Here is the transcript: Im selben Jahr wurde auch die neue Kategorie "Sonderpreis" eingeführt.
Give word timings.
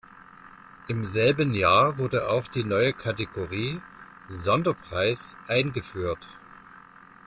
Im 0.87 1.05
selben 1.05 1.53
Jahr 1.53 1.99
wurde 1.99 2.27
auch 2.27 2.47
die 2.47 2.63
neue 2.63 2.91
Kategorie 2.91 3.79
"Sonderpreis" 4.29 5.37
eingeführt. 5.47 6.27